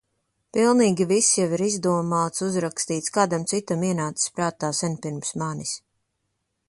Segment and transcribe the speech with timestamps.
[0.57, 5.77] Pilnīgi viss jau ir izdomāts, uzrakstīts, kādam citam ienācis prātā sen pirms manis.